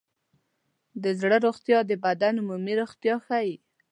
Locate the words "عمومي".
2.41-2.73